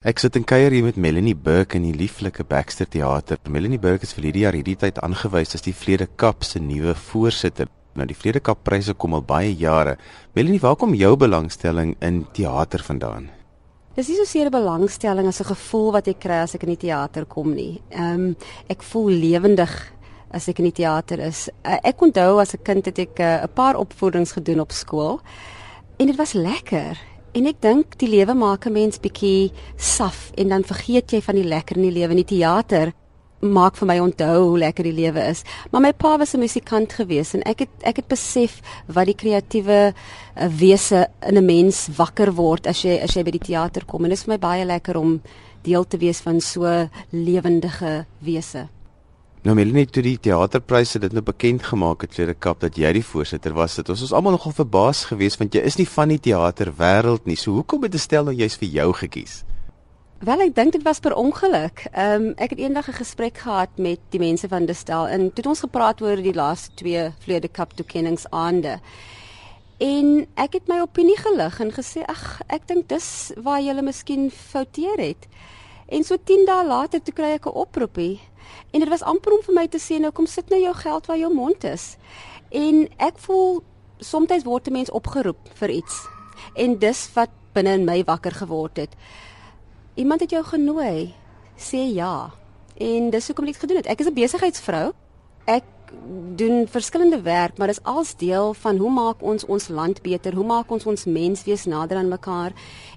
Ek 0.00 0.16
sit 0.16 0.32
in 0.38 0.46
kuier 0.48 0.72
hier 0.72 0.86
met 0.86 0.96
Melanie 0.96 1.34
Burke 1.36 1.76
in 1.76 1.82
die 1.84 1.92
lieflike 1.92 2.46
Baxter 2.48 2.86
Theater. 2.88 3.36
Melanie 3.52 3.76
Burke 3.76 4.06
is 4.08 4.14
vir 4.16 4.30
hierdie 4.30 4.46
jaar 4.46 4.56
hierdie 4.56 4.78
tyd 4.80 4.96
aangewys 5.04 5.52
as 5.58 5.60
die 5.66 5.74
Vrede 5.76 6.06
Kap 6.16 6.40
se 6.48 6.56
nuwe 6.56 6.94
voorsitter. 6.96 7.68
Nou 8.00 8.06
die 8.08 8.16
Vrede 8.16 8.40
Kap 8.40 8.62
pryse 8.64 8.94
kom 8.96 9.18
al 9.18 9.26
baie 9.28 9.50
jare. 9.52 9.98
Melanie, 10.32 10.62
waar 10.62 10.78
kom 10.80 10.96
jou 10.96 11.10
belangstelling 11.20 11.98
in 12.00 12.22
teater 12.32 12.80
vandaan? 12.80 13.28
Dis 13.92 14.08
nie 14.08 14.16
so 14.16 14.24
seer 14.24 14.48
'n 14.48 14.56
belangstelling 14.56 15.28
as 15.28 15.42
'n 15.42 15.52
gevoel 15.52 15.92
wat 15.92 16.08
ek 16.08 16.20
kry 16.20 16.40
as 16.48 16.54
ek 16.54 16.62
in 16.62 16.72
die 16.78 16.88
teater 16.88 17.26
kom 17.26 17.52
nie. 17.52 17.82
Ehm 17.90 18.32
um, 18.32 18.36
ek 18.70 18.82
voel 18.82 19.12
lewendig 19.12 19.92
as 20.32 20.48
ek 20.48 20.60
in 20.60 20.72
die 20.72 20.80
teater 20.80 21.20
is. 21.20 21.50
Uh, 21.62 21.76
ek 21.84 22.00
onthou 22.00 22.40
as 22.40 22.54
'n 22.54 22.64
kind 22.64 22.86
het 22.86 22.98
ek 22.98 23.20
eh, 23.20 23.42
'n 23.42 23.44
uh, 23.44 23.52
paar 23.54 23.76
opvoedings 23.76 24.32
gedoen 24.32 24.60
op 24.60 24.72
skool 24.72 25.20
en 25.98 26.06
dit 26.06 26.16
was 26.16 26.32
lekker. 26.32 26.96
En 27.30 27.46
ek 27.46 27.60
dink 27.62 27.92
die 28.00 28.08
lewe 28.10 28.34
maak 28.34 28.66
'n 28.66 28.72
mens 28.72 28.98
bietjie 28.98 29.52
saf 29.76 30.32
en 30.34 30.48
dan 30.48 30.64
vergeet 30.64 31.12
jy 31.12 31.20
van 31.22 31.36
die 31.36 31.46
lekker 31.46 31.76
in 31.76 31.86
die 31.86 31.98
lewe. 31.98 32.10
In 32.10 32.24
die 32.24 32.36
teater 32.36 32.92
maak 33.40 33.76
vir 33.76 33.86
my 33.86 33.98
onthou 33.98 34.48
hoe 34.48 34.58
lekker 34.58 34.84
die 34.84 34.92
lewe 34.92 35.22
is. 35.30 35.44
Maar 35.70 35.80
my 35.80 35.92
pa 35.92 36.18
was 36.18 36.34
'n 36.34 36.40
musikant 36.40 36.92
gewees 36.92 37.34
en 37.34 37.42
ek 37.42 37.58
het 37.60 37.70
ek 37.82 37.96
het 37.96 38.08
besef 38.08 38.60
wat 38.86 39.06
die 39.06 39.14
kreatiewe 39.14 39.94
uh, 39.94 40.48
wese 40.48 41.06
in 41.22 41.36
'n 41.38 41.46
mens 41.46 41.88
wakker 41.96 42.32
word 42.34 42.66
as 42.66 42.82
jy 42.82 42.98
as 42.98 43.14
jy 43.14 43.22
by 43.22 43.30
die 43.30 43.46
teater 43.46 43.84
kom. 43.84 44.04
En 44.04 44.10
dit 44.10 44.18
is 44.18 44.24
vir 44.24 44.34
my 44.34 44.38
baie 44.38 44.64
lekker 44.64 44.96
om 44.96 45.22
deel 45.62 45.84
te 45.84 45.98
wees 45.98 46.20
van 46.20 46.40
so 46.40 46.88
lewendige 47.12 48.06
wese. 48.18 48.68
Nou 49.40 49.54
Melanie 49.56 49.86
toe 49.88 50.02
die 50.04 50.18
teaterpryse 50.20 51.00
dit 51.00 51.14
nou 51.16 51.22
bekend 51.24 51.62
gemaak 51.64 52.02
het 52.04 52.10
Tweede 52.12 52.34
Kap 52.36 52.58
dat 52.60 52.76
jy 52.76 52.90
die 52.92 53.04
voorsitter 53.04 53.54
was, 53.56 53.78
het 53.80 53.88
ons 53.88 54.02
ons 54.04 54.10
almal 54.12 54.34
nogal 54.34 54.52
verbaas 54.52 55.06
geweest 55.08 55.40
want 55.40 55.54
jy 55.56 55.62
is 55.64 55.78
nie 55.80 55.86
van 55.88 56.10
die 56.12 56.18
teaterwêreld 56.26 57.24
nie. 57.24 57.38
So 57.40 57.54
hoekom 57.56 57.86
het 57.86 57.96
Estel 57.96 58.28
nou 58.28 58.34
juist 58.36 58.60
vir 58.60 58.68
jou 58.74 58.90
gekies? 58.98 59.38
Wel 60.28 60.44
ek 60.44 60.52
dink 60.58 60.74
dit 60.76 60.84
was 60.84 61.00
per 61.00 61.16
ongeluk. 61.16 61.86
Ehm 61.88 62.26
um, 62.26 62.34
ek 62.36 62.52
het 62.52 62.60
eendag 62.60 62.90
'n 62.92 63.00
gesprek 63.00 63.40
gehad 63.40 63.80
met 63.80 64.00
die 64.12 64.20
mense 64.20 64.48
van 64.48 64.66
Destel 64.68 65.08
en 65.08 65.32
toe 65.32 65.40
het 65.40 65.46
ons 65.46 65.64
gepraat 65.64 66.02
oor 66.02 66.20
die 66.20 66.36
laaste 66.36 66.76
twee 66.76 67.08
Tweede 67.24 67.48
Kap 67.48 67.72
toekenningsaande. 67.72 68.76
En 69.80 70.26
ek 70.36 70.52
het 70.52 70.68
my 70.68 70.80
opinie 70.84 71.16
gelig 71.16 71.60
en 71.60 71.72
gesê 71.72 72.04
ag, 72.04 72.42
ek 72.48 72.68
dink 72.68 72.88
dis 72.88 73.32
waar 73.40 73.60
jy 73.60 73.72
miskien 73.80 74.30
fouteer 74.30 75.00
het. 75.00 75.24
En 75.88 76.04
so 76.04 76.16
10 76.24 76.44
dae 76.44 76.66
later 76.66 77.00
toe 77.00 77.14
kry 77.14 77.32
ek 77.40 77.46
'n 77.46 77.56
oproepie 77.56 78.20
En 78.70 78.80
dit 78.80 78.88
was 78.88 79.02
amper 79.02 79.32
om 79.32 79.42
vir 79.42 79.54
my 79.54 79.66
te 79.68 79.78
sê 79.78 79.98
nou 80.00 80.12
kom 80.12 80.26
sit 80.26 80.48
nou 80.50 80.60
jou 80.60 80.74
geld 80.74 81.06
waar 81.06 81.18
jou 81.18 81.34
mond 81.34 81.64
is. 81.64 81.96
En 82.50 82.88
ek 82.98 83.18
voel 83.18 83.62
soms 83.98 84.44
word 84.44 84.68
'n 84.68 84.72
mens 84.72 84.90
opgeroep 84.90 85.48
vir 85.54 85.70
iets. 85.70 86.08
En 86.54 86.78
dis 86.78 87.10
wat 87.14 87.30
binne 87.52 87.72
in 87.72 87.84
my 87.84 88.04
wakker 88.04 88.32
geword 88.32 88.76
het. 88.76 88.94
Iemand 89.94 90.20
het 90.20 90.30
jou 90.30 90.44
genooi. 90.44 91.14
Sê 91.56 91.92
ja. 91.94 92.30
En 92.78 93.10
dis 93.10 93.26
hoekom 93.26 93.46
ek 93.46 93.52
dit 93.52 93.60
gedoen 93.60 93.76
het. 93.76 93.86
Ek 93.86 94.00
is 94.00 94.06
'n 94.06 94.14
besigheidsvrou. 94.14 94.92
Ek 95.44 95.64
doen 96.36 96.66
verskillende 96.68 97.20
werk, 97.22 97.58
maar 97.58 97.66
dis 97.66 97.82
als 97.82 98.16
deel 98.16 98.54
van 98.54 98.76
hoe 98.76 98.90
maak 98.90 99.22
ons 99.22 99.44
ons 99.44 99.68
land 99.68 100.02
beter? 100.02 100.34
Hoe 100.34 100.46
maak 100.46 100.70
ons 100.70 100.86
ons 100.86 101.04
menswees 101.04 101.64
nader 101.64 101.96
aan 101.96 102.08
mekaar? 102.08 102.52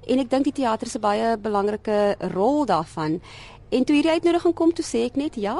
En 0.07 0.19
ek 0.19 0.29
dink 0.29 0.43
die 0.43 0.53
teater 0.53 0.87
'n 0.87 1.01
baie 1.01 1.37
belangrike 1.37 2.15
rol 2.33 2.65
daarvan. 2.65 3.21
En 3.69 3.83
toe 3.83 3.95
hierdie 3.95 4.11
uitnodiging 4.11 4.53
kom, 4.53 4.71
toe 4.73 4.85
sê 4.85 5.05
ek 5.07 5.15
net 5.15 5.35
ja. 5.35 5.57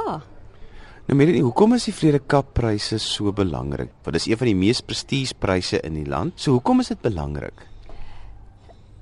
Nou 1.03 1.17
Melanie, 1.19 1.43
hoekom 1.43 1.73
is 1.75 1.89
die 1.89 1.95
Vrede 1.95 2.19
Kap 2.19 2.53
pryse 2.55 2.99
so 3.03 3.33
belangrik? 3.35 3.91
Want 4.03 4.15
dit 4.15 4.21
is 4.21 4.29
een 4.31 4.39
van 4.39 4.47
die 4.47 4.55
mees 4.55 4.79
prestigiepryse 4.81 5.81
in 5.83 5.97
die 5.99 6.07
land. 6.07 6.37
So 6.39 6.55
hoekom 6.55 6.79
is 6.79 6.93
dit 6.93 7.01
belangrik? 7.03 7.65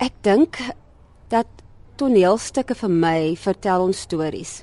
Ek 0.01 0.15
dink 0.25 0.57
dat 1.29 1.47
toneelstukke 2.01 2.73
vir 2.79 2.89
my 2.89 3.17
vertel 3.37 3.85
ons 3.85 4.01
stories. 4.07 4.61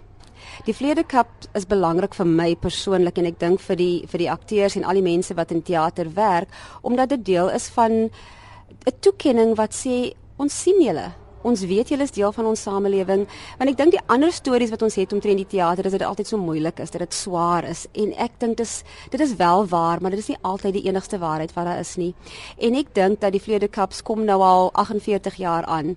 Die 0.67 0.75
Vrede 0.75 1.05
Kap 1.07 1.31
is 1.55 1.69
belangrik 1.71 2.17
vir 2.19 2.27
my 2.27 2.49
persoonlik 2.59 3.21
en 3.21 3.29
ek 3.31 3.39
dink 3.39 3.63
vir 3.63 3.79
die 3.79 3.95
vir 4.11 4.25
die 4.25 4.31
akteurs 4.33 4.75
en 4.79 4.87
al 4.89 4.99
die 4.99 5.07
mense 5.07 5.37
wat 5.39 5.55
in 5.55 5.63
teater 5.63 6.11
werk 6.17 6.51
omdat 6.83 7.15
dit 7.15 7.25
deel 7.31 7.51
is 7.55 7.69
van 7.77 8.11
'n 8.11 8.99
toekenning 9.01 9.55
wat 9.57 9.75
sê 9.75 10.15
ons 10.39 10.63
sien 10.63 10.83
julle 10.83 11.13
ons 11.43 11.65
weet 11.71 11.89
julle 11.93 12.03
is 12.03 12.15
deel 12.15 12.33
van 12.33 12.47
ons 12.51 12.63
samelewing 12.63 13.27
want 13.59 13.71
ek 13.71 13.79
dink 13.79 13.95
die 13.95 14.05
ander 14.07 14.33
stories 14.35 14.71
wat 14.75 14.83
ons 14.83 14.99
het 14.99 15.13
omtrent 15.13 15.43
die 15.43 15.51
teater 15.57 15.87
is 15.87 15.95
dat 15.95 16.03
dit 16.03 16.09
altyd 16.09 16.31
so 16.31 16.39
moeilik 16.39 16.81
is 16.83 16.91
dat 16.91 17.05
dit 17.05 17.15
swaar 17.15 17.65
is. 17.69 17.87
En 17.95 18.15
ek 18.19 18.39
dink 18.39 18.57
dis 18.59 18.83
dit 19.11 19.21
is 19.21 19.37
wel 19.37 19.67
waar 19.67 20.03
maar 20.03 20.15
dit 20.15 20.21
is 20.25 20.33
nie 20.33 20.41
altyd 20.43 20.79
die 20.79 20.87
enigste 20.89 21.19
waarheid 21.19 21.55
wat 21.55 21.69
daar 21.71 21.83
is 21.85 21.97
nie. 21.97 22.15
En 22.59 22.75
ek 22.75 22.95
dink 22.95 23.21
dat 23.21 23.33
die 23.33 23.43
Vlede 23.43 23.69
Cups 23.69 24.03
kom 24.03 24.25
nou 24.25 24.41
al 24.43 24.73
48 24.75 25.39
jaar 25.39 25.65
aan. 25.65 25.97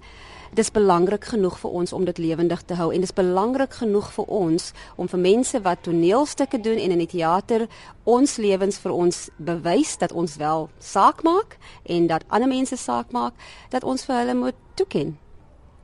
Dit 0.51 0.65
is 0.65 0.71
belangrik 0.71 1.23
genoeg 1.31 1.55
vir 1.61 1.71
ons 1.79 1.93
om 1.95 2.03
dit 2.05 2.17
lewendig 2.19 2.65
te 2.67 2.75
hou 2.75 2.89
en 2.91 2.99
dit 2.99 3.07
is 3.07 3.15
belangrik 3.15 3.77
genoeg 3.79 4.09
vir 4.11 4.33
ons 4.35 4.65
om 4.99 5.07
vir 5.07 5.21
mense 5.23 5.61
wat 5.63 5.85
toneelstukke 5.87 6.59
doen 6.59 6.75
en 6.75 6.91
in 6.91 7.03
die 7.05 7.07
teater 7.13 7.69
ons 8.03 8.35
lewens 8.35 8.81
vir 8.83 8.91
ons 8.91 9.21
bewys 9.39 9.95
dat 10.03 10.11
ons 10.11 10.35
wel 10.35 10.67
saak 10.83 11.23
maak 11.23 11.55
en 11.87 12.11
dat 12.11 12.27
ander 12.27 12.51
mense 12.51 12.75
saak 12.75 13.15
maak 13.15 13.33
dat 13.71 13.87
ons 13.87 14.03
vir 14.03 14.19
hulle 14.19 14.39
moet 14.43 14.59
toeken. 14.75 15.15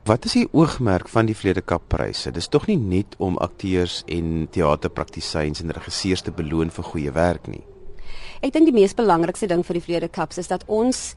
Wat 0.08 0.24
is 0.24 0.32
die 0.38 0.48
oogmerk 0.56 1.08
van 1.12 1.26
die 1.28 1.34
Vledekap 1.36 1.82
pryse? 1.92 2.30
Dis 2.32 2.46
tog 2.48 2.64
nie 2.70 2.78
net 2.80 3.12
om 3.20 3.34
akteurs 3.44 3.98
en 4.08 4.46
teaterpraktisyns 4.54 5.60
en 5.60 5.74
regisseurs 5.76 6.22
te 6.24 6.32
beloon 6.32 6.70
vir 6.72 6.86
goeie 6.86 7.12
werk 7.12 7.50
nie. 7.52 7.60
Ek 8.40 8.54
dink 8.54 8.70
die 8.70 8.72
mees 8.72 8.96
belangrikste 8.96 9.50
ding 9.50 9.66
vir 9.68 9.76
die 9.76 9.82
Vledekaps 9.84 10.40
is 10.40 10.48
dat 10.48 10.64
ons 10.64 11.12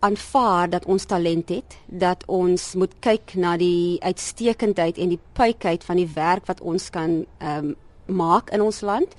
aanvaar 0.00 0.72
dat 0.72 0.86
ons 0.88 1.04
talent 1.10 1.52
het, 1.52 1.76
dat 1.84 2.24
ons 2.32 2.70
moet 2.80 2.94
kyk 3.04 3.34
na 3.36 3.58
die 3.60 4.00
uitstekendheid 4.00 4.96
en 4.96 5.12
die 5.12 5.20
puikheid 5.36 5.84
van 5.84 6.00
die 6.00 6.08
werk 6.14 6.48
wat 6.48 6.64
ons 6.64 6.88
kan 6.94 7.20
ehm 7.42 7.74
um, 7.74 7.76
maak 8.08 8.48
in 8.56 8.62
ons 8.64 8.80
land. 8.80 9.12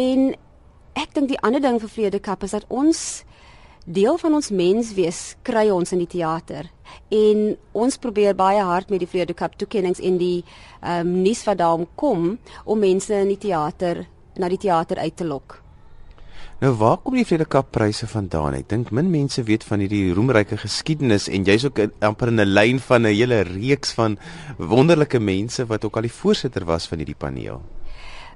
En 0.00 0.30
ek 0.96 1.12
dink 1.12 1.28
die 1.28 1.42
ander 1.44 1.60
ding 1.60 1.76
vir 1.82 1.92
Vledekap 1.92 2.48
is 2.48 2.56
dat 2.56 2.64
ons 2.72 3.20
deel 3.84 4.16
van 4.18 4.34
ons 4.34 4.50
menswees 4.50 5.34
kry 5.44 5.68
ons 5.72 5.92
in 5.92 6.00
die 6.00 6.08
teater 6.16 6.70
en 7.12 7.50
ons 7.76 7.98
probeer 8.00 8.36
baie 8.36 8.62
hard 8.64 8.88
met 8.90 9.02
die 9.02 9.08
Vrede 9.08 9.34
Cup 9.36 9.58
toekennings 9.60 10.00
en 10.00 10.16
die 10.18 10.44
ehm 10.80 11.04
um, 11.04 11.12
nuus 11.24 11.44
wat 11.44 11.58
daarom 11.60 11.86
kom 11.94 12.38
om 12.64 12.78
mense 12.78 13.14
in 13.14 13.28
die 13.28 13.40
teater 13.40 14.06
na 14.36 14.48
die 14.48 14.58
teater 14.58 14.98
uit 14.98 15.16
te 15.16 15.24
lok. 15.24 15.60
Nou 16.60 16.72
waar 16.80 16.96
kom 17.02 17.16
die 17.18 17.26
Vrede 17.28 17.44
Cup 17.44 17.72
pryse 17.76 18.06
vandaan? 18.08 18.54
Ek 18.54 18.68
dink 18.70 18.90
min 18.90 19.10
mense 19.10 19.42
weet 19.42 19.64
van 19.68 19.82
hierdie 19.84 20.14
roemryke 20.16 20.56
geskiedenis 20.56 21.28
en 21.28 21.44
jy's 21.44 21.66
ook 21.68 21.80
amper 22.00 22.32
in 22.32 22.40
'n 22.40 22.54
lyn 22.54 22.80
van 22.80 23.02
'n 23.02 23.12
hele 23.12 23.42
reeks 23.42 23.92
van 23.92 24.18
wonderlike 24.58 25.20
mense 25.20 25.66
wat 25.66 25.84
ook 25.84 25.96
al 25.96 26.08
die 26.08 26.18
voorsitter 26.22 26.64
was 26.64 26.86
van 26.86 26.98
hierdie 26.98 27.18
paneel. 27.18 27.60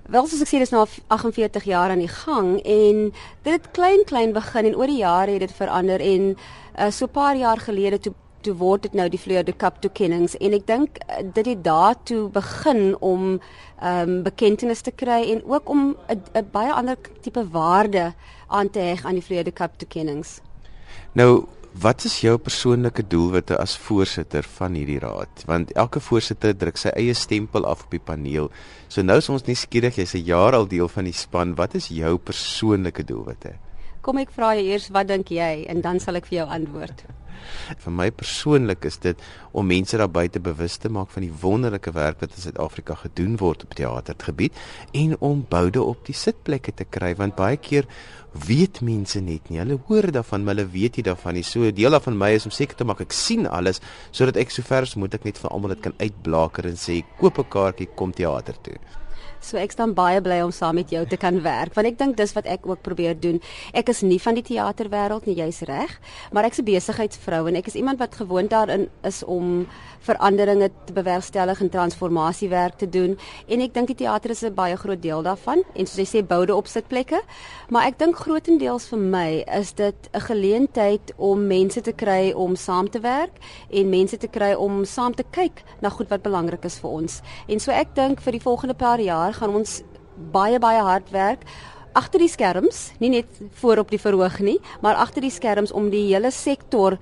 Wel 0.08 0.24
soos 0.24 0.41
ek 0.41 0.48
sê 0.48 0.58
dis 0.62 0.70
nou 0.72 0.86
48 1.12 1.66
jaar 1.69 1.92
aan 1.92 2.00
die 2.00 2.08
gang 2.08 2.54
en 2.64 3.00
dit 3.44 3.52
het 3.52 3.66
klein 3.76 4.06
klein 4.08 4.30
begin 4.32 4.70
en 4.70 4.76
oor 4.80 4.88
die 4.88 5.02
jare 5.02 5.34
het 5.36 5.42
dit 5.44 5.52
verander 5.52 6.00
en 6.00 6.30
uh, 6.32 6.88
so 6.88 7.04
'n 7.04 7.12
paar 7.12 7.36
jaar 7.36 7.60
gelede 7.60 7.98
toe 7.98 8.14
toe 8.41 8.54
word 8.54 8.82
dit 8.82 8.94
nou 8.94 9.08
die 9.08 9.20
Vleurde 9.20 9.52
Cup 9.52 9.82
toekennings 9.82 10.36
en 10.41 10.56
ek 10.56 10.64
dink 10.66 10.96
uh, 11.04 11.20
dit 11.34 11.46
het 11.46 11.60
daartoe 11.64 12.30
begin 12.32 12.96
om 13.00 13.41
ehm 13.82 14.08
um, 14.08 14.22
bekendtenis 14.22 14.80
te 14.80 14.96
kry 14.96 15.20
en 15.32 15.44
ook 15.44 15.69
om 15.69 15.96
'n 16.08 16.48
baie 16.52 16.72
ander 16.72 16.96
tipe 17.20 17.44
waarde 17.50 18.14
aan 18.48 18.70
te 18.70 18.78
heg 18.78 19.04
aan 19.04 19.20
die 19.20 19.26
Vleurde 19.28 19.52
Cup 19.52 19.76
toekennings. 19.76 20.40
Nou 21.12 21.44
Wat 21.78 22.02
is 22.04 22.16
jou 22.24 22.32
persoonlike 22.42 23.04
doelwitte 23.06 23.54
as 23.62 23.76
voorsitter 23.78 24.42
van 24.56 24.74
hierdie 24.74 24.98
raad? 24.98 25.42
Want 25.46 25.70
elke 25.78 26.00
voorsitter 26.02 26.56
druk 26.58 26.80
sy 26.80 26.90
eie 26.98 27.14
stempel 27.14 27.68
af 27.70 27.84
op 27.84 27.94
die 27.94 28.00
paneel. 28.02 28.48
So 28.90 29.04
nou 29.06 29.20
is 29.20 29.28
ons 29.30 29.46
nie 29.46 29.54
skieurig 29.54 30.00
jy's 30.00 30.14
'n 30.16 30.24
jaar 30.26 30.56
al 30.58 30.66
deel 30.66 30.88
van 30.88 31.04
die 31.04 31.14
span. 31.14 31.54
Wat 31.54 31.74
is 31.74 31.86
jou 31.88 32.18
persoonlike 32.18 33.04
doelwitte? 33.04 33.52
Kom 34.00 34.18
ek 34.18 34.30
vra 34.32 34.54
jou 34.56 34.64
eers 34.64 34.88
wat 34.90 35.06
dink 35.06 35.30
jy 35.30 35.66
en 35.68 35.80
dan 35.80 36.00
sal 36.00 36.16
ek 36.16 36.26
vir 36.26 36.38
jou 36.38 36.48
antwoord. 36.48 37.04
Vir 37.84 37.93
my 37.93 38.10
persoonlik 38.10 38.84
is 38.84 38.99
dit 39.03 39.21
om 39.53 39.66
mense 39.66 39.97
daar 39.97 40.10
buite 40.10 40.41
bewus 40.41 40.76
te 40.76 40.88
maak 40.88 41.10
van 41.15 41.26
die 41.26 41.32
wonderlike 41.43 41.93
werk 41.96 42.20
wat 42.20 42.37
in 42.37 42.43
Suid-Afrika 42.43 42.94
gedoen 42.94 43.37
word 43.40 43.64
op 43.64 43.75
teatergebied 43.79 44.56
en 44.93 45.17
om 45.20 45.44
boude 45.49 45.82
op 45.82 46.05
die 46.06 46.17
sitplekke 46.17 46.75
te 46.75 46.85
kry 46.85 47.14
want 47.19 47.37
baie 47.37 47.56
keer 47.56 47.88
weet 48.46 48.81
mense 48.85 49.20
net 49.25 49.49
nie. 49.50 49.58
Hulle 49.62 49.79
hoor 49.88 50.11
daarvan, 50.12 50.44
maar 50.44 50.55
hulle 50.55 50.69
weet 50.70 50.99
nie 50.99 51.06
daarvan 51.06 51.38
nie. 51.38 51.44
So 51.46 51.70
deel 51.75 51.94
daarvan 51.96 52.19
my 52.19 52.31
is 52.37 52.46
om 52.46 52.55
seker 52.55 52.76
te 52.76 52.87
maak 52.87 53.00
ek 53.05 53.17
sien 53.17 53.49
alles 53.49 53.82
sodat 54.11 54.38
ek 54.41 54.52
sover 54.55 54.87
as 54.87 54.96
moontlik 55.00 55.25
net 55.26 55.41
vir 55.41 55.50
almal 55.50 55.75
dit 55.75 55.84
kan 55.88 55.96
uitblaker 55.99 56.69
en 56.69 56.76
sê 56.79 57.02
koop 57.19 57.38
'n 57.38 57.49
kaartjie 57.49 57.88
kom 57.96 58.12
teater 58.12 58.56
toe. 58.62 58.76
So 59.40 59.56
ek 59.56 59.73
staan 59.73 59.94
baie 59.94 60.20
bly 60.20 60.40
om 60.43 60.52
saam 60.55 60.75
met 60.75 60.90
jou 60.90 61.05
te 61.06 61.17
kan 61.17 61.40
werk 61.44 61.75
want 61.79 61.87
ek 61.87 61.99
dink 61.99 62.17
dis 62.19 62.35
wat 62.35 62.46
ek 62.46 62.67
ook 62.67 62.82
probeer 62.82 63.14
doen. 63.19 63.38
Ek 63.73 63.88
is 63.93 64.02
nie 64.02 64.19
van 64.19 64.35
die 64.35 64.43
teaterwêreld 64.43 65.29
nie, 65.29 65.37
jy's 65.38 65.62
reg, 65.69 65.93
maar 66.32 66.44
ek's 66.44 66.58
'n 66.58 66.64
besigheidsvrou 66.64 67.49
en 67.49 67.56
ek 67.56 67.69
is 67.69 67.76
iemand 67.76 67.99
wat 67.99 68.14
gewoond 68.14 68.50
daarin 68.50 68.88
is 69.05 69.23
om 69.23 69.67
veranderinge 70.00 70.70
te 70.87 70.93
bewerkstellig 70.93 71.61
en 71.61 71.70
transformasiewerk 71.70 72.79
te 72.79 72.88
doen 72.88 73.19
en 73.49 73.61
ek 73.61 73.75
dink 73.75 73.88
die 73.88 74.05
teater 74.05 74.31
is 74.31 74.43
'n 74.43 74.55
baie 74.55 74.76
groot 74.76 75.02
deel 75.02 75.23
daarvan 75.23 75.62
en 75.75 75.87
soos 75.87 75.99
jy 75.99 76.06
sê 76.06 76.26
boude 76.26 76.55
op 76.55 76.67
sitplekke, 76.67 77.20
maar 77.69 77.87
ek 77.87 77.99
dink 77.99 78.17
grootendeels 78.17 78.88
vir 78.88 78.99
my 78.99 79.44
is 79.46 79.73
dit 79.73 80.08
'n 80.14 80.20
geleentheid 80.20 81.12
om 81.17 81.46
mense 81.46 81.81
te 81.81 81.93
kry 81.93 82.32
om 82.32 82.56
saam 82.56 82.88
te 82.88 83.00
werk 83.00 83.38
en 83.70 83.91
mense 83.91 84.17
te 84.17 84.29
kry 84.29 84.55
om 84.55 84.84
saam 84.84 85.14
te 85.14 85.25
kyk 85.31 85.62
na 85.81 85.88
goed 85.88 86.08
wat 86.08 86.23
belangrik 86.23 86.64
is 86.64 86.79
vir 86.79 86.91
ons. 86.91 87.23
En 87.49 87.61
so 87.61 87.70
ek 87.70 87.94
dink 87.94 88.20
vir 88.20 88.32
die 88.32 88.43
volgende 88.43 88.75
paar 88.75 89.00
jaar 89.00 89.27
gaan 89.32 89.54
ons 89.54 89.82
baie 90.32 90.58
baie 90.58 90.82
hard 90.82 91.10
werk 91.14 91.44
agter 91.98 92.22
die 92.22 92.30
skerms, 92.30 92.92
nie 93.02 93.10
net 93.10 93.40
voor 93.60 93.82
op 93.82 93.90
die 93.90 94.00
verhoog 94.00 94.38
nie, 94.44 94.58
maar 94.84 95.00
agter 95.00 95.25
die 95.25 95.32
skerms 95.34 95.72
om 95.75 95.88
die 95.90 96.04
hele 96.10 96.30
sektor 96.30 96.98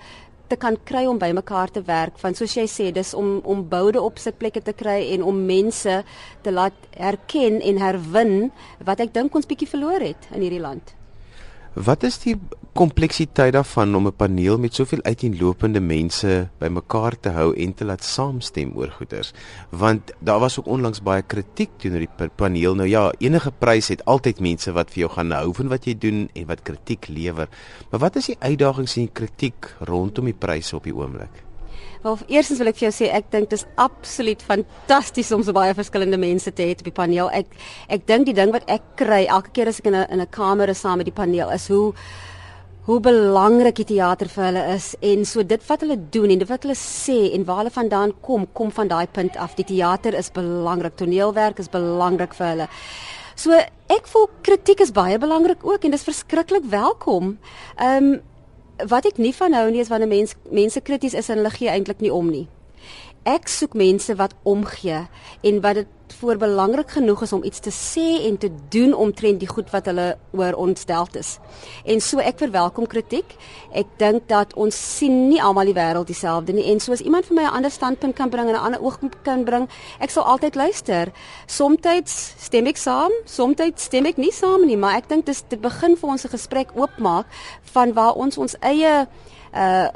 te 0.46 0.56
kan 0.56 0.76
kry 0.86 1.04
om 1.10 1.18
bymekaar 1.18 1.72
te 1.74 1.82
werk 1.86 2.20
van 2.22 2.36
soos 2.38 2.54
jy 2.54 2.68
sê 2.70 2.92
dis 2.94 3.12
om 3.18 3.40
om 3.50 3.64
boude 3.68 3.98
op 4.02 4.20
sitplekke 4.22 4.62
te 4.62 4.76
kry 4.78 5.00
en 5.16 5.24
om 5.26 5.40
mense 5.48 5.96
te 6.42 6.52
laat 6.54 6.86
herken 6.94 7.58
en 7.58 7.82
herwin 7.82 8.36
wat 8.86 9.02
ek 9.02 9.14
dink 9.16 9.34
ons 9.34 9.48
bietjie 9.50 9.70
verloor 9.70 10.06
het 10.06 10.30
in 10.30 10.46
hierdie 10.46 10.62
land. 10.62 10.94
Wat 11.76 12.06
is 12.08 12.14
die 12.22 12.38
kompleksiteit 12.72 13.52
daarvan 13.52 13.92
om 13.96 14.06
'n 14.08 14.16
paneel 14.16 14.58
met 14.58 14.74
soveel 14.74 15.02
uiteenlopende 15.02 15.80
mense 15.80 16.48
bymekaar 16.58 17.20
te 17.20 17.28
hou 17.28 17.52
en 17.56 17.74
te 17.74 17.84
laat 17.84 18.04
saamstem 18.04 18.72
oor 18.74 18.88
goeders? 18.90 19.32
Want 19.70 20.12
daar 20.18 20.40
was 20.40 20.58
ook 20.58 20.66
onlangs 20.66 21.02
baie 21.02 21.22
kritiek 21.22 21.70
teenoor 21.76 21.98
die 21.98 22.28
paneel. 22.36 22.74
Nou 22.74 22.88
ja, 22.88 23.12
enige 23.18 23.52
prys 23.58 23.88
het 23.88 24.04
altyd 24.04 24.40
mense 24.40 24.72
wat 24.72 24.90
vir 24.90 24.98
jou 24.98 25.10
gaan 25.12 25.30
hou 25.30 25.54
van 25.54 25.68
wat 25.68 25.84
jy 25.84 25.98
doen 25.98 26.28
en 26.32 26.46
wat 26.46 26.62
kritiek 26.62 27.08
lewer. 27.08 27.48
Maar 27.90 28.00
wat 28.00 28.16
is 28.16 28.26
die 28.26 28.36
uitdagings 28.38 28.96
en 28.96 29.12
kritiek 29.12 29.76
rondom 29.78 30.24
die 30.24 30.34
pryse 30.34 30.76
op 30.76 30.84
die 30.84 30.96
oomblik? 30.96 31.45
Wel, 32.02 32.18
eerstens 32.28 32.58
wil 32.58 32.68
ek 32.70 32.78
vir 32.78 32.86
jou 32.88 32.94
sê 32.94 33.10
ek 33.14 33.30
dink 33.32 33.50
dit 33.50 33.58
is 33.58 33.66
absoluut 33.76 34.42
fantasties 34.42 35.32
om 35.32 35.42
so 35.42 35.52
baie 35.56 35.74
verskillende 35.74 36.18
mense 36.20 36.52
te 36.52 36.62
hê 36.62 36.76
op 36.76 36.84
die 36.86 36.94
paneel. 36.94 37.30
Ek 37.32 37.46
ek 37.88 38.06
dink 38.06 38.26
die 38.26 38.36
ding 38.36 38.52
wat 38.54 38.68
ek 38.70 38.94
kry 38.96 39.24
elke 39.26 39.50
keer 39.52 39.68
as 39.68 39.80
ek 39.80 39.86
in 39.86 39.94
'n 39.94 40.06
in 40.10 40.20
'n 40.20 40.30
kamer 40.30 40.68
is 40.68 40.78
saam 40.78 40.98
met 40.98 41.06
die 41.06 41.18
paneel 41.22 41.50
is 41.50 41.68
hoe 41.68 41.94
hoe 42.86 43.00
belangrik 43.02 43.80
die 43.80 43.88
teater 43.96 44.28
vir 44.30 44.44
hulle 44.44 44.62
is 44.76 44.92
en 45.02 45.24
so 45.26 45.42
dit 45.42 45.62
wat 45.68 45.80
hulle 45.82 45.96
doen 45.96 46.30
en 46.30 46.38
dit 46.38 46.48
wat 46.48 46.62
hulle 46.62 46.78
sê 46.78 47.34
en 47.34 47.44
waar 47.44 47.64
hulle 47.64 47.74
vandaan 47.74 48.12
kom, 48.22 48.46
kom 48.54 48.70
van 48.70 48.88
daai 48.88 49.06
punt 49.10 49.36
af. 49.36 49.56
Die 49.56 49.66
teater 49.66 50.14
is 50.14 50.30
belangrik, 50.30 50.94
toneelwerk 50.94 51.58
is 51.58 51.68
belangrik 51.68 52.34
vir 52.34 52.46
hulle. 52.46 52.68
So 53.34 53.58
ek 53.90 54.06
voel 54.06 54.30
kritiek 54.46 54.80
is 54.80 54.94
baie 54.94 55.18
belangrik 55.18 55.66
ook 55.66 55.84
en 55.84 55.90
dit 55.90 56.00
is 56.00 56.06
verskriklik 56.06 56.70
welkom. 56.70 57.38
Ehm 57.76 58.12
um, 58.14 58.16
wat 58.84 59.06
ek 59.06 59.18
nie 59.18 59.34
van 59.34 59.54
hou 59.56 59.70
nie 59.70 59.80
is 59.80 59.88
wanneer 59.88 60.08
mense 60.08 60.36
mense 60.50 60.80
krities 60.80 61.14
is 61.14 61.28
en 61.28 61.40
hulle 61.40 61.50
gee 61.50 61.68
eintlik 61.72 62.00
nie 62.00 62.12
om 62.12 62.30
nie. 62.30 62.46
Ek 63.26 63.48
soek 63.48 63.74
mense 63.74 64.14
wat 64.14 64.34
omgee 64.46 65.08
en 65.42 65.60
wat 65.60 65.74
dit 65.74 65.86
voor 66.20 66.36
belangrik 66.36 66.90
genoeg 66.90 67.22
is 67.22 67.32
om 67.32 67.42
iets 67.44 67.58
te 67.60 67.72
sê 67.74 68.26
en 68.28 68.38
te 68.38 68.50
doen 68.68 68.94
omtrent 68.94 69.40
die 69.40 69.48
goed 69.48 69.70
wat 69.70 69.88
hulle 69.90 70.16
oor 70.30 70.54
ontsteld 70.54 71.16
is. 71.16 71.38
En 71.84 72.00
so 72.00 72.22
ek 72.22 72.38
verwelkom 72.38 72.86
kritiek. 72.86 73.34
Ek 73.74 73.90
dink 73.98 74.28
dat 74.30 74.54
ons 74.54 74.76
sien 74.96 75.26
nie 75.28 75.42
almal 75.42 75.66
die 75.66 75.76
wêreld 75.76 76.06
dieselfde 76.06 76.54
nie 76.54 76.68
en 76.70 76.80
soos 76.80 77.02
iemand 77.02 77.26
vir 77.26 77.36
my 77.36 77.42
'n 77.42 77.56
ander 77.58 77.70
standpunt 77.70 78.14
kan 78.14 78.30
bring 78.30 78.48
en 78.48 78.54
'n 78.54 78.66
ander 78.66 78.80
oogpunt 78.80 79.16
kan 79.22 79.44
bring, 79.44 79.68
ek 80.00 80.10
sal 80.10 80.24
altyd 80.24 80.54
luister. 80.54 81.12
Somstyds 81.46 82.34
stem 82.38 82.66
ek 82.66 82.76
saam, 82.76 83.12
somstyds 83.24 83.82
stem 83.82 84.06
ek 84.06 84.16
nie 84.16 84.32
saam 84.32 84.66
nie, 84.66 84.76
maar 84.76 84.96
ek 84.96 85.08
dink 85.08 85.26
dis 85.26 85.42
dit 85.48 85.60
begin 85.60 85.96
vir 85.96 86.08
ons 86.08 86.24
'n 86.24 86.28
gesprek 86.28 86.68
oopmaak 86.74 87.26
van 87.62 87.92
waar 87.92 88.14
ons 88.14 88.38
ons 88.38 88.56
eie 88.60 89.08
uh 89.54 89.88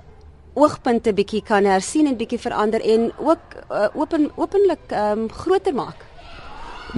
oogpunte 0.61 1.15
bietjie 1.17 1.43
kan 1.47 1.65
hersien 1.69 2.07
en 2.11 2.19
bietjie 2.21 2.41
verander 2.41 2.85
en 2.85 3.11
ook 3.19 3.59
uh, 3.71 3.89
open 3.95 4.31
openlik 4.37 4.93
ehm 4.93 5.27
um, 5.27 5.29
groter 5.43 5.75
maak. 5.75 6.07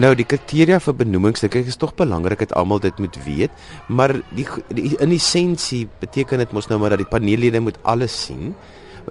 Nou 0.00 0.14
die 0.17 0.25
kriteria 0.25 0.79
vir 0.81 0.94
benoemings, 0.97 1.43
ek 1.44 1.59
is 1.61 1.76
tog 1.76 1.93
belangrik 1.99 2.41
dat 2.41 2.55
almal 2.56 2.81
dit 2.81 2.99
moet 3.03 3.17
weet, 3.26 3.53
maar 3.93 4.14
die, 4.32 4.47
die 4.73 4.94
in 5.05 5.12
essensie 5.12 5.85
beteken 6.00 6.41
dit 6.41 6.55
mos 6.56 6.70
nou 6.70 6.79
maar 6.81 6.94
dat 6.97 7.03
die 7.03 7.11
paneellede 7.11 7.61
moet 7.61 7.76
alles 7.82 8.17
sien 8.26 8.55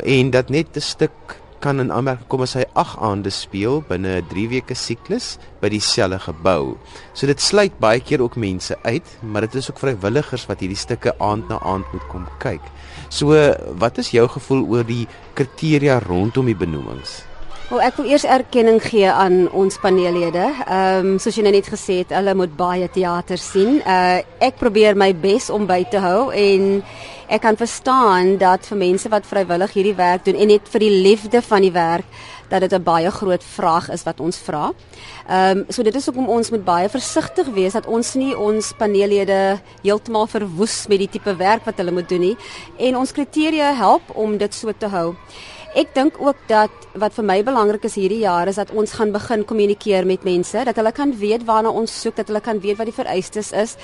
en 0.01 0.31
dat 0.33 0.49
net 0.49 0.75
'n 0.75 0.81
stuk 0.81 1.37
kan 1.61 1.79
in 1.79 1.91
aanmerking 1.93 2.27
kom 2.31 2.43
as 2.45 2.55
hy 2.57 2.65
8 2.73 2.99
aande 3.07 3.31
speel 3.33 3.81
binne 3.89 4.17
'n 4.19 4.27
3 4.33 4.47
weke 4.51 4.75
siklus 4.75 5.37
by 5.61 5.69
dieselfde 5.69 6.19
gebou. 6.19 6.77
So 7.13 7.27
dit 7.27 7.41
sluit 7.41 7.79
baie 7.79 8.01
keer 8.01 8.21
ook 8.21 8.35
mense 8.35 8.75
uit, 8.83 9.07
maar 9.21 9.41
dit 9.47 9.55
is 9.55 9.69
ook 9.71 9.79
vrywilligers 9.79 10.47
wat 10.49 10.59
hierdie 10.59 10.77
stukke 10.77 11.13
aand 11.19 11.49
na 11.49 11.59
aand 11.61 11.85
moet 11.93 12.07
kom 12.09 12.27
kyk. 12.39 12.63
So 13.09 13.33
wat 13.77 13.97
is 13.97 14.11
jou 14.11 14.27
gevoel 14.27 14.65
oor 14.65 14.83
die 14.83 15.07
kriteria 15.33 15.99
rondom 15.99 16.45
die 16.45 16.55
benoemings? 16.55 17.30
Wel 17.71 17.85
ek 17.85 18.01
wil 18.01 18.09
eers 18.11 18.25
erkenning 18.27 18.81
gee 18.83 19.07
aan 19.07 19.45
ons 19.55 19.77
paneellede. 19.79 20.43
Ehm 20.43 21.05
um, 21.13 21.19
soos 21.23 21.37
jy 21.39 21.43
nou 21.45 21.53
net 21.55 21.69
gesê 21.71 22.01
het, 22.01 22.09
hulle 22.11 22.33
moet 22.35 22.51
baie 22.59 22.89
teater 22.91 23.39
sien. 23.39 23.77
Uh 23.79 24.19
ek 24.43 24.57
probeer 24.59 24.97
my 24.99 25.13
bes 25.15 25.47
om 25.47 25.63
by 25.69 25.85
te 25.87 26.01
hou 26.03 26.33
en 26.35 26.81
ek 27.31 27.41
kan 27.45 27.55
verstaan 27.55 28.33
dat 28.41 28.67
vir 28.67 28.81
mense 28.81 29.07
wat 29.13 29.29
vrywillig 29.29 29.71
hierdie 29.77 29.95
werk 29.95 30.25
doen 30.25 30.35
en 30.35 30.51
net 30.51 30.67
vir 30.67 30.83
die 30.83 30.91
liefde 31.05 31.39
van 31.47 31.63
die 31.63 31.71
werk 31.71 32.19
dat 32.51 32.59
dit 32.59 32.73
'n 32.73 32.83
baie 32.83 33.11
groot 33.11 33.43
vraag 33.43 33.87
is 33.89 34.03
wat 34.03 34.19
ons 34.19 34.37
vra. 34.37 34.73
Ehm 35.29 35.59
um, 35.59 35.65
so 35.69 35.83
dit 35.83 35.95
is 35.95 36.09
ook 36.09 36.17
om 36.17 36.27
ons 36.27 36.51
moet 36.51 36.65
baie 36.65 36.89
versigtig 36.89 37.47
wees 37.55 37.73
dat 37.73 37.87
ons 37.87 38.15
nie 38.15 38.35
ons 38.35 38.73
paneellede 38.77 39.61
heeltemal 39.83 40.27
verwoes 40.27 40.87
met 40.87 40.99
die 40.99 41.09
tipe 41.09 41.35
werk 41.35 41.63
wat 41.65 41.77
hulle 41.77 41.91
moet 41.91 42.09
doen 42.09 42.19
nie 42.19 42.37
en 42.77 42.97
ons 42.97 43.11
kriteria 43.11 43.73
help 43.73 44.03
om 44.13 44.37
dit 44.37 44.53
so 44.53 44.71
te 44.77 44.87
hou. 44.87 45.15
Ek 45.71 45.93
dink 45.95 46.17
ook 46.19 46.35
dat 46.49 46.73
wat 46.99 47.13
vir 47.15 47.23
my 47.23 47.37
belangrik 47.47 47.85
is 47.87 47.93
hierdie 47.95 48.25
jaar 48.25 48.49
is 48.51 48.57
dat 48.59 48.73
ons 48.75 48.91
gaan 48.97 49.13
begin 49.15 49.45
kommunikeer 49.47 50.03
met 50.03 50.25
mense, 50.27 50.65
dat 50.67 50.75
hulle 50.75 50.91
kan 50.91 51.13
weet 51.15 51.45
waarna 51.47 51.71
ons 51.71 51.93
soek, 52.01 52.17
dat 52.17 52.27
hulle 52.27 52.41
kan 52.43 52.59
weet 52.59 52.75
wat 52.75 52.89
die 52.89 52.97
vereistes 52.97 53.53
is, 53.55 53.77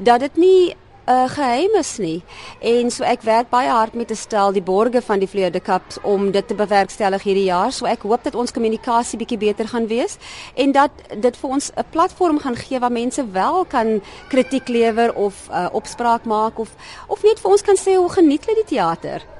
dat 0.00 0.24
dit 0.24 0.40
nie 0.40 0.72
'n 0.72 1.12
uh, 1.12 1.28
geheim 1.28 1.74
is 1.76 1.98
nie. 1.98 2.22
En 2.60 2.90
so 2.90 3.04
ek 3.04 3.22
werk 3.22 3.50
baie 3.50 3.68
hard 3.68 3.94
met 3.94 4.08
te 4.08 4.14
stel 4.16 4.52
die 4.52 4.62
borge 4.62 5.02
van 5.02 5.18
die 5.18 5.28
Vleurde 5.28 5.60
Cups 5.60 5.98
om 6.02 6.30
dit 6.30 6.48
te 6.48 6.54
bewerkstellig 6.54 7.22
hierdie 7.22 7.44
jaar. 7.44 7.72
So 7.72 7.84
ek 7.84 8.02
hoop 8.08 8.24
dat 8.24 8.34
ons 8.34 8.52
kommunikasie 8.52 9.18
bietjie 9.18 9.38
beter 9.38 9.68
gaan 9.68 9.86
wees 9.86 10.16
en 10.54 10.72
dat 10.72 10.90
dit 11.20 11.36
vir 11.36 11.50
ons 11.50 11.70
'n 11.76 11.84
platform 11.90 12.38
gaan 12.38 12.56
gee 12.56 12.78
waar 12.80 12.92
mense 12.92 13.30
wel 13.30 13.64
kan 13.64 14.00
kritiek 14.28 14.68
lewer 14.68 15.14
of 15.14 15.48
uh, 15.50 15.68
opspraak 15.72 16.24
maak 16.24 16.58
of 16.58 16.70
of 17.08 17.22
net 17.22 17.38
vir 17.38 17.50
ons 17.50 17.62
kan 17.62 17.76
sê 17.76 17.96
hoe 17.96 18.08
geniet 18.08 18.46
hulle 18.46 18.64
die 18.64 18.76
teater. 18.76 19.33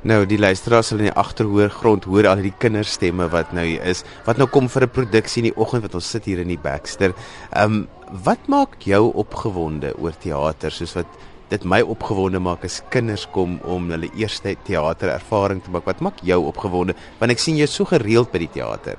Nou 0.00 0.22
die 0.24 0.38
luisteraars 0.40 0.88
sal 0.88 1.02
in 1.02 1.10
die 1.10 1.18
agterhoor 1.20 1.68
grond 1.74 2.06
hoor 2.08 2.24
al 2.30 2.40
die 2.40 2.54
kinderstemme 2.56 3.26
wat 3.34 3.50
nou 3.52 3.66
hier 3.66 3.82
is. 3.84 4.00
Wat 4.24 4.38
nou 4.40 4.46
kom 4.48 4.68
vir 4.68 4.86
'n 4.86 4.94
produksie 4.96 5.42
in 5.42 5.52
die 5.52 5.60
oggend 5.60 5.82
wat 5.82 5.94
ons 5.94 6.08
sit 6.10 6.24
hier 6.24 6.40
in 6.40 6.48
die 6.48 6.56
Baxter. 6.56 7.12
Ehm 7.52 7.64
um, 7.64 7.88
wat 8.24 8.48
maak 8.48 8.80
jou 8.80 9.12
opgewonde 9.14 9.92
oor 9.98 10.12
teater 10.12 10.70
soos 10.70 10.94
wat 10.94 11.06
dit 11.50 11.64
my 11.64 11.82
opgewonde 11.82 12.40
maak 12.40 12.64
as 12.64 12.82
kinders 12.90 13.26
kom 13.26 13.60
om 13.62 13.90
hulle 13.90 14.08
eerste 14.16 14.56
teaterervaring 14.64 15.62
te 15.62 15.70
maak. 15.70 15.84
Wat 15.84 16.00
maak 16.00 16.22
jou 16.22 16.46
opgewonde? 16.46 16.94
Want 17.18 17.32
ek 17.32 17.38
sien 17.38 17.56
jy 17.56 17.66
so 17.66 17.84
gereeld 17.84 18.32
by 18.32 18.38
die 18.38 18.52
teater. 18.54 18.96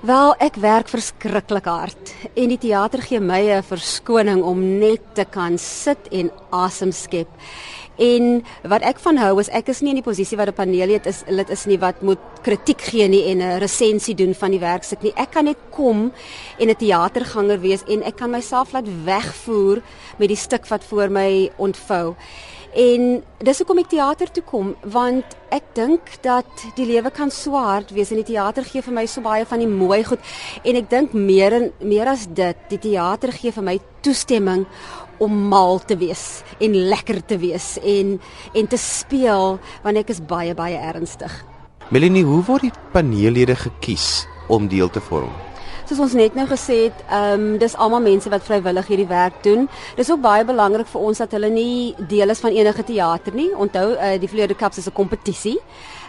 Wel, 0.00 0.34
ek 0.38 0.54
werk 0.62 0.88
verskriklik 0.88 1.66
hard 1.66 2.12
en 2.34 2.48
die 2.48 2.58
teater 2.58 3.02
gee 3.02 3.20
my 3.20 3.40
'n 3.50 3.62
verskoning 3.62 4.42
om 4.42 4.78
net 4.78 5.02
te 5.14 5.24
kan 5.24 5.58
sit 5.58 5.98
en 6.10 6.30
asem 6.52 6.92
skep. 6.92 7.28
En 7.98 8.44
wat 8.70 8.84
ek 8.86 9.00
van 9.02 9.18
hou 9.18 9.32
is 9.42 9.48
ek 9.50 9.72
is 9.72 9.80
nie 9.82 9.90
in 9.90 9.98
die 9.98 10.06
posisie 10.06 10.38
wat 10.38 10.48
'n 10.48 10.54
paneellid 10.54 11.06
is, 11.06 11.24
dit 11.26 11.50
is 11.50 11.66
nie 11.66 11.78
wat 11.78 12.02
moet 12.02 12.22
kritiek 12.42 12.80
gee 12.80 13.08
nie 13.08 13.26
en 13.30 13.42
'n 13.42 13.58
resensie 13.58 14.14
doen 14.14 14.34
van 14.34 14.50
die 14.50 14.60
werkstuk 14.60 15.02
nie. 15.02 15.12
Ek 15.16 15.30
kan 15.30 15.44
net 15.44 15.58
kom 15.70 16.12
en 16.58 16.68
'n 16.68 16.76
teaterganger 16.76 17.60
wees 17.60 17.82
en 17.88 18.02
ek 18.02 18.16
kan 18.16 18.30
myself 18.30 18.72
laat 18.72 18.86
wegvoer 19.04 19.82
met 20.18 20.28
die 20.28 20.36
stuk 20.36 20.66
wat 20.66 20.84
voor 20.84 21.10
my 21.10 21.50
ontvou. 21.56 22.14
En 22.76 23.24
dis 23.38 23.58
hoekom 23.58 23.78
ek 23.78 23.88
teater 23.88 24.30
toe 24.30 24.42
kom 24.44 24.76
want 24.82 25.24
ek 25.50 25.74
dink 25.74 26.00
dat 26.22 26.44
die 26.76 26.84
lewe 26.86 27.10
kan 27.10 27.30
swaar 27.30 27.82
wees 27.90 28.10
en 28.10 28.20
die 28.20 28.34
teater 28.34 28.62
gee 28.62 28.82
vir 28.82 28.94
my 28.94 29.06
so 29.06 29.20
baie 29.24 29.46
van 29.48 29.58
die 29.58 29.70
mooi 29.70 30.04
goed 30.04 30.20
en 30.62 30.76
ek 30.76 30.90
dink 30.90 31.12
meer 31.12 31.52
en 31.52 31.72
meer 31.80 32.06
as 32.12 32.26
dit 32.26 32.56
die 32.68 32.78
teater 32.78 33.32
gee 33.32 33.50
vir 33.50 33.64
my 33.64 33.78
toestemming 34.02 34.66
om 35.18 35.34
mal 35.50 35.80
te 35.80 35.96
wees 35.98 36.42
en 36.60 36.76
lekker 36.92 37.22
te 37.26 37.38
wees 37.38 37.76
en 37.82 38.16
en 38.54 38.70
te 38.70 38.80
speel 38.80 39.58
want 39.82 40.00
ek 40.00 40.14
is 40.14 40.22
baie 40.22 40.54
baie 40.54 40.78
ernstig. 40.78 41.32
Melanie, 41.88 42.24
hoe 42.24 42.42
word 42.44 42.68
die 42.68 42.74
paneellede 42.92 43.56
gekies 43.56 44.26
om 44.52 44.68
deel 44.68 44.90
te 44.92 45.00
vorm? 45.00 45.32
Soos 45.88 46.00
ons 46.04 46.14
net 46.18 46.34
nou 46.36 46.46
gesê 46.50 46.78
het, 46.86 46.98
ehm 47.08 47.40
um, 47.40 47.58
dis 47.58 47.76
almal 47.76 48.02
mense 48.04 48.30
wat 48.30 48.44
vrywillig 48.44 48.88
hierdie 48.90 49.08
werk 49.08 49.42
doen. 49.42 49.68
Dis 49.96 50.10
ook 50.12 50.20
baie 50.20 50.44
belangrik 50.44 50.86
vir 50.92 51.00
ons 51.00 51.18
dat 51.18 51.32
hulle 51.32 51.48
nie 51.50 51.94
deel 52.10 52.34
is 52.34 52.42
van 52.44 52.52
enige 52.52 52.84
teater 52.84 53.34
nie. 53.34 53.48
Onthou, 53.56 53.94
uh, 53.94 54.18
die 54.20 54.28
Vleurde 54.28 54.54
Cups 54.54 54.78
is 54.78 54.88
'n 54.88 54.92
kompetisie. 54.92 55.58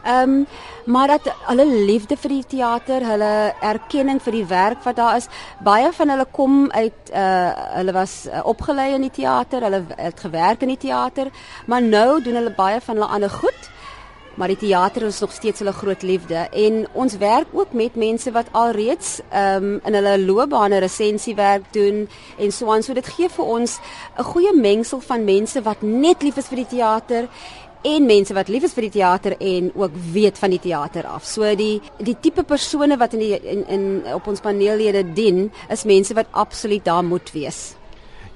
Ehm 0.03 0.29
um, 0.29 0.47
maar 0.85 1.07
dat 1.07 1.33
hulle 1.47 1.65
liefde 1.65 2.17
vir 2.17 2.29
die 2.29 2.45
teater, 2.47 3.05
hulle 3.05 3.53
erkenning 3.61 4.21
vir 4.21 4.31
die 4.31 4.45
werk 4.45 4.83
wat 4.83 4.95
daar 4.95 5.15
is. 5.15 5.27
Baie 5.63 5.91
van 5.93 6.09
hulle 6.09 6.25
kom 6.31 6.71
uit 6.71 7.11
uh 7.13 7.51
hulle 7.77 7.91
was 7.91 8.27
uh, 8.27 8.39
opgelei 8.43 8.93
in 8.93 9.01
die 9.01 9.15
teater, 9.21 9.61
hulle 9.61 9.83
het 9.95 10.19
gewerk 10.19 10.61
in 10.61 10.67
die 10.67 10.77
teater, 10.77 11.27
maar 11.65 11.81
nou 11.81 12.21
doen 12.21 12.35
hulle 12.35 12.55
baie 12.55 12.81
van 12.81 12.95
hulle 12.95 13.07
ander 13.07 13.29
goed 13.29 13.69
maar 14.39 14.47
die 14.47 14.57
teater 14.57 15.03
is 15.09 15.19
nog 15.19 15.33
steeds 15.35 15.59
hulle 15.59 15.75
groot 15.75 16.01
liefde 16.07 16.47
en 16.65 16.85
ons 16.93 17.17
werk 17.19 17.51
ook 17.51 17.73
met 17.75 17.95
mense 17.99 18.31
wat 18.31 18.47
alreeds 18.55 19.19
um, 19.35 19.71
in 19.83 19.97
hulle 19.99 20.15
loopbane 20.23 20.79
resensiewerk 20.79 21.67
doen 21.75 22.05
en 22.39 22.51
so 22.55 22.71
aan 22.71 22.83
so 22.83 22.95
dit 22.95 23.13
gee 23.17 23.29
vir 23.29 23.45
ons 23.45 23.79
'n 24.17 24.23
goeie 24.23 24.53
mengsel 24.55 25.01
van 25.03 25.23
mense 25.23 25.61
wat 25.61 25.81
net 25.81 26.23
lief 26.23 26.37
is 26.37 26.47
vir 26.47 26.63
die 26.63 26.71
teater 26.77 27.27
en 27.81 28.05
mense 28.05 28.33
wat 28.33 28.47
lief 28.47 28.63
is 28.63 28.73
vir 28.75 28.87
die 28.87 28.95
teater 28.99 29.35
en 29.39 29.71
ook 29.75 29.91
weet 30.13 30.37
van 30.37 30.49
die 30.49 30.59
teater 30.59 31.07
af. 31.07 31.23
So 31.25 31.55
die 31.55 31.81
die 31.97 32.15
tipe 32.19 32.43
persone 32.43 32.97
wat 32.97 33.13
in 33.13 33.19
die 33.19 33.39
in, 33.39 33.67
in 33.67 34.13
op 34.13 34.27
ons 34.27 34.43
paneellede 34.43 35.03
dien 35.13 35.51
is 35.69 35.83
mense 35.83 36.13
wat 36.13 36.27
absoluut 36.31 36.85
daar 36.85 37.03
moet 37.03 37.31
wees. 37.31 37.78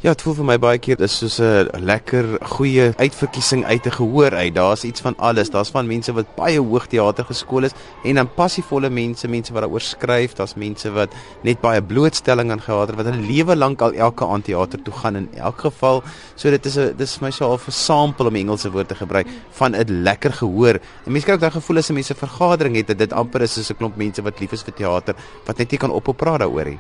Ja, 0.04 0.12
dit 0.12 0.20
voel 0.26 0.34
vir 0.36 0.44
my 0.44 0.56
baie 0.60 0.80
keer 0.84 0.98
dis 1.00 1.14
soos 1.16 1.38
'n 1.40 1.80
lekker 1.80 2.26
goeie 2.58 2.92
uitverkiesing 3.00 3.64
uit 3.64 3.86
'n 3.88 3.92
gehoor 3.92 4.36
uit. 4.36 4.54
Daar's 4.54 4.84
iets 4.84 5.00
van 5.00 5.16
alles. 5.18 5.50
Daar's 5.50 5.72
van 5.72 5.88
mense 5.88 6.12
wat 6.12 6.36
baie 6.36 6.60
hoog 6.60 6.88
teater 6.88 7.24
geskool 7.24 7.64
is 7.64 7.72
en 8.04 8.16
dan 8.16 8.28
passievolle 8.36 8.90
mense, 8.90 9.28
mense 9.28 9.54
wat 9.54 9.64
daaroor 9.64 9.82
skryf, 9.82 10.34
daar's 10.34 10.56
mense 10.56 10.92
wat 10.92 11.10
net 11.44 11.62
baie 11.62 11.82
blootstelling 11.82 12.52
aan 12.52 12.60
gehad 12.62 12.88
het 12.88 12.98
wat 12.98 13.06
hulle 13.06 13.26
lewe 13.28 13.56
lank 13.56 13.82
al 13.82 13.94
elke 13.94 14.26
aand 14.26 14.44
teater 14.44 14.82
toe 14.82 14.94
gaan 14.94 15.16
in 15.16 15.30
elk 15.38 15.60
geval. 15.60 16.04
So 16.36 16.50
dit 16.50 16.66
is 16.66 16.78
'n 16.78 16.96
dis 16.98 17.18
vir 17.18 17.24
my 17.24 17.32
so 17.32 17.54
'n 17.54 17.72
sample 17.72 18.28
om 18.28 18.36
Engelse 18.36 18.72
woord 18.72 18.88
te 18.88 18.96
gebruik 18.96 19.28
van 19.52 19.74
'n 19.74 20.04
lekker 20.04 20.34
gehoor. 20.34 20.80
En 21.06 21.12
mense 21.12 21.26
kry 21.26 21.34
ook 21.34 21.40
daai 21.40 21.52
gevoel 21.52 21.78
as 21.78 21.90
'n 21.90 21.94
mense 21.94 22.14
vergadering 22.14 22.76
het 22.76 22.88
dat 22.88 22.98
dit 22.98 23.14
amper 23.14 23.42
is 23.42 23.54
soos 23.54 23.70
'n 23.70 23.78
klomp 23.78 23.96
mense 23.96 24.22
wat 24.22 24.40
lief 24.40 24.52
is 24.52 24.64
vir 24.64 24.74
teater 24.74 25.16
wat 25.46 25.58
net 25.58 25.72
nie 25.72 25.80
kan 25.80 25.92
ophou 25.92 26.14
praat 26.14 26.40
daaroor 26.40 26.66
nie. 26.66 26.80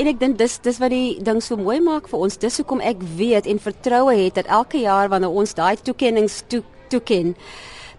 En 0.00 0.08
ek 0.08 0.18
dink 0.20 0.38
dis 0.40 0.56
dis 0.64 0.78
wat 0.80 0.90
die 0.90 1.22
ding 1.22 1.42
so 1.44 1.56
mooi 1.60 1.76
maak 1.84 2.08
vir 2.08 2.24
ons. 2.26 2.38
Dis 2.40 2.56
hoekom 2.64 2.80
ek 2.80 3.02
weet 3.20 3.44
en 3.44 3.60
vertroue 3.60 4.16
het 4.16 4.40
dat 4.40 4.48
elke 4.48 4.80
jaar 4.80 5.10
wanneer 5.12 5.36
ons 5.36 5.52
daai 5.52 5.76
toekennings 5.76 6.46
toe 6.48 6.62
toeken 6.88 7.34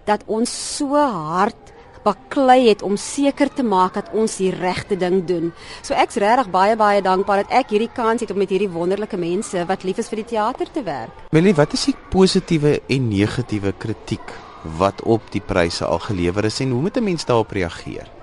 dat 0.09 0.25
ons 0.25 0.49
so 0.49 0.97
hard 0.97 1.73
baklei 2.05 2.67
het 2.67 2.81
om 2.85 2.97
seker 2.97 3.49
te 3.49 3.65
maak 3.65 3.95
dat 3.97 4.09
ons 4.13 4.37
die 4.37 4.51
regte 4.53 4.97
ding 4.97 5.23
doen. 5.25 5.51
So 5.81 5.97
ek's 5.97 6.17
regtig 6.21 6.51
baie 6.53 6.75
baie 6.77 7.01
dankbaar 7.05 7.43
dat 7.43 7.53
ek 7.61 7.73
hierdie 7.73 7.89
kans 7.93 8.21
het 8.21 8.33
om 8.33 8.41
met 8.41 8.53
hierdie 8.53 8.69
wonderlike 8.69 9.17
mense 9.17 9.65
wat 9.69 9.85
lief 9.85 10.01
is 10.01 10.09
vir 10.09 10.21
die 10.21 10.29
teater 10.35 10.69
te 10.69 10.85
werk. 10.85 11.25
Melie, 11.33 11.55
wat 11.57 11.73
is 11.73 11.87
die 11.89 11.97
positiewe 12.13 12.79
en 12.89 13.09
negatiewe 13.09 13.73
kritiek 13.73 14.37
wat 14.77 15.01
op 15.05 15.25
die 15.33 15.41
pryse 15.45 15.85
al 15.85 16.01
gelewer 16.01 16.45
is 16.49 16.61
en 16.61 16.73
hoe 16.73 16.81
moet 16.81 16.97
'n 16.97 17.09
mens 17.09 17.25
daarop 17.25 17.51
reageer? 17.51 18.14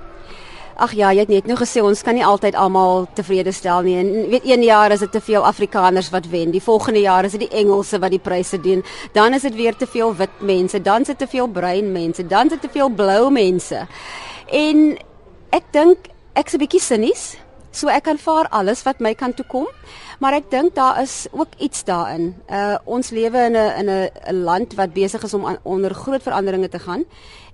Ag 0.77 0.95
ja, 0.97 1.11
jy 1.13 1.27
het 1.27 1.29
net 1.29 1.47
nou 1.47 1.57
gesê 1.61 1.83
ons 1.85 2.03
kan 2.03 2.17
nie 2.17 2.25
altyd 2.25 2.57
almal 2.57 3.07
tevrede 3.15 3.53
stel 3.53 3.83
nie. 3.85 3.97
En 4.01 4.31
weet 4.33 4.47
een 4.49 4.63
jaar 4.65 4.93
is 4.95 5.01
dit 5.05 5.13
te 5.13 5.21
veel 5.21 5.45
Afrikaners 5.45 6.11
wat 6.11 6.27
wen. 6.33 6.51
Die 6.51 6.63
volgende 6.63 7.01
jaar 7.01 7.25
is 7.25 7.37
dit 7.37 7.45
die 7.45 7.59
Engelse 7.61 7.99
wat 7.99 8.11
die 8.11 8.23
pryse 8.23 8.61
doen. 8.61 8.85
Dan 9.13 9.35
is 9.35 9.43
dit 9.43 9.55
weer 9.55 9.77
te 9.77 9.87
veel 9.87 10.17
wit 10.17 10.41
mense, 10.41 10.81
dan 10.81 11.01
is 11.01 11.13
dit 11.13 11.19
te 11.19 11.29
veel 11.29 11.47
bruin 11.47 11.93
mense, 11.93 12.27
dan 12.27 12.47
is 12.47 12.57
dit 12.57 12.61
te 12.61 12.73
veel 12.73 12.89
blou 12.89 13.31
mense. 13.31 13.87
En 14.49 14.99
ek 15.53 15.73
dink 15.73 16.09
ek's 16.35 16.55
'n 16.55 16.59
bietjie 16.59 16.81
sinnies. 16.81 17.37
So 17.73 17.89
ek 17.89 18.09
aanvaar 18.09 18.49
alles 18.53 18.83
wat 18.83 19.01
my 19.01 19.15
kan 19.15 19.33
toe 19.33 19.47
kom, 19.49 19.67
maar 20.21 20.35
ek 20.37 20.51
dink 20.51 20.75
daar 20.75 21.01
is 21.01 21.27
ook 21.33 21.49
iets 21.59 21.85
daarin. 21.85 22.35
Uh 22.49 22.77
ons 22.85 23.11
lewe 23.11 23.39
in 23.49 23.57
'n 23.57 23.73
in 23.81 23.89
'n 23.89 24.45
land 24.45 24.75
wat 24.75 24.93
besig 24.93 25.23
is 25.23 25.35
om 25.35 25.47
aan, 25.47 25.59
onder 25.63 25.95
groot 25.95 26.23
veranderinge 26.23 26.69
te 26.69 26.79
gaan 26.79 27.05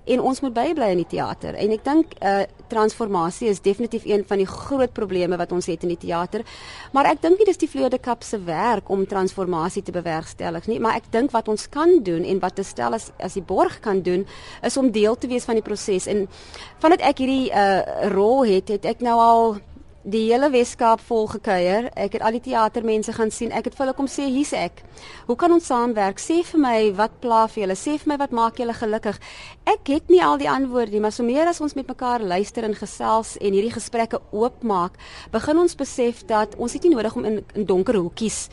en 0.09 0.23
ons 0.25 0.41
moet 0.41 0.53
bybly 0.53 0.89
in 0.93 1.01
die 1.03 1.09
teater. 1.09 1.57
En 1.59 1.75
ek 1.75 1.85
dink 1.85 2.17
uh 2.21 2.41
transformasie 2.69 3.47
is 3.49 3.63
definitief 3.65 4.03
een 4.05 4.21
van 4.29 4.37
die 4.37 4.45
groot 4.45 4.91
probleme 4.93 5.39
wat 5.41 5.49
ons 5.55 5.65
het 5.65 5.81
in 5.81 5.89
die 5.89 5.97
teater. 5.97 6.43
Maar 6.93 7.07
ek 7.15 7.23
dink 7.23 7.39
nie 7.41 7.47
dis 7.47 7.57
die 7.57 7.69
Vloede 7.69 7.97
Kap 7.97 8.21
se 8.21 8.37
werk 8.45 8.91
om 8.93 9.07
transformasie 9.09 9.81
te 9.81 9.95
bewerkstellig 9.95 10.67
nie, 10.69 10.77
maar 10.77 10.99
ek 10.99 11.09
dink 11.09 11.33
wat 11.33 11.49
ons 11.49 11.65
kan 11.73 11.95
doen 12.05 12.21
en 12.21 12.41
wat 12.43 12.59
te 12.59 12.65
stel 12.67 12.93
as 12.93 13.09
as 13.17 13.39
die 13.39 13.45
borg 13.45 13.79
kan 13.81 14.03
doen 14.05 14.27
is 14.61 14.77
om 14.77 14.91
deel 14.93 15.17
te 15.17 15.31
wees 15.31 15.49
van 15.49 15.57
die 15.57 15.65
proses. 15.65 16.05
En 16.05 16.27
vandat 16.83 17.01
ek 17.09 17.23
hierdie 17.23 17.49
uh 17.49 18.11
rol 18.13 18.45
het, 18.45 18.69
het 18.69 18.85
ek 18.85 19.01
nou 19.05 19.17
al 19.17 19.57
die 20.09 20.25
hele 20.31 20.49
Weskaap 20.49 21.01
vol 21.05 21.27
gekuier. 21.29 21.89
Ek 21.99 22.15
het 22.17 22.23
al 22.25 22.37
die 22.37 22.43
teatermense 22.49 23.13
gaan 23.13 23.31
sien. 23.33 23.51
Ek 23.53 23.69
het 23.69 23.75
vir 23.77 23.85
hulle 23.85 23.95
kom 23.95 24.07
sê, 24.07 24.25
"Hier's 24.25 24.53
ek. 24.53 24.83
Hoe 25.27 25.35
kan 25.35 25.51
ons 25.51 25.65
saamwerk? 25.65 26.19
Sê 26.19 26.43
vir 26.43 26.59
my 26.59 26.95
wat 26.95 27.19
pla 27.21 27.47
vir 27.47 27.63
julle? 27.63 27.75
Sê 27.75 27.97
vir 27.99 28.07
my 28.07 28.17
wat 28.17 28.31
maak 28.31 28.57
julle 28.57 28.73
gelukkig?" 28.73 29.19
Ek 29.65 29.87
het 29.87 30.09
nie 30.09 30.23
al 30.23 30.37
die 30.37 30.49
antwoorde 30.49 30.91
nie, 30.91 30.99
maar 30.99 31.11
so 31.11 31.23
meer 31.23 31.47
as 31.47 31.61
ons 31.61 31.75
met 31.75 31.87
mekaar 31.87 32.19
luister 32.19 32.63
en 32.63 32.75
gesels 32.75 33.37
en 33.37 33.53
hierdie 33.53 33.73
gesprekke 33.73 34.19
oopmaak, 34.31 34.91
begin 35.31 35.57
ons 35.57 35.75
besef 35.75 36.25
dat 36.25 36.55
ons 36.57 36.73
nie 36.73 36.89
nodig 36.89 37.15
om 37.15 37.25
in, 37.25 37.45
in 37.53 37.65
donker 37.65 37.95
hoekies 37.95 38.49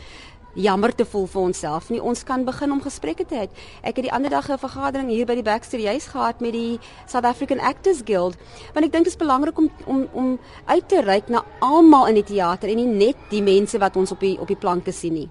jammer 0.57 0.95
te 0.95 1.05
voel 1.05 1.27
vir 1.31 1.43
onsself 1.43 1.91
nie. 1.93 2.01
Ons 2.03 2.25
kan 2.25 2.45
begin 2.45 2.73
om 2.73 2.83
gesprekke 2.83 3.27
te 3.29 3.39
hê. 3.45 3.47
Ek 3.83 4.01
het 4.01 4.07
die 4.09 4.13
ander 4.13 4.31
dag 4.31 4.49
'n 4.49 4.59
vergadering 4.59 5.09
hier 5.09 5.27
by 5.27 5.35
die 5.35 5.43
Baxter 5.43 5.79
Juis 5.79 6.07
gehad 6.07 6.41
met 6.41 6.53
die 6.53 6.79
South 7.07 7.25
African 7.25 7.61
Actors 7.61 8.03
Guild, 8.05 8.37
want 8.75 8.87
ek 8.87 8.93
dink 8.93 9.05
dit 9.05 9.13
is 9.13 9.17
belangrik 9.17 9.59
om 9.59 9.71
om 9.87 10.09
om 10.13 10.39
uit 10.67 10.89
te 10.89 11.01
reik 11.01 11.29
na 11.29 11.45
almal 11.61 12.07
in 12.07 12.15
die 12.15 12.25
teater 12.35 12.69
en 12.69 12.77
nie 12.77 12.87
net 12.87 13.17
die 13.31 13.43
mense 13.43 13.79
wat 13.79 13.97
ons 13.97 14.13
op 14.13 14.21
die 14.21 14.41
op 14.41 14.49
die 14.49 14.57
planke 14.57 14.93
sien 14.93 15.13
nie. 15.13 15.31